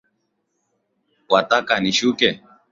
Wataka 1.31 1.73
nishuke? 1.79 2.29